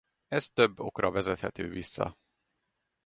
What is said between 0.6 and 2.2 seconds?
okra vezethető vissza.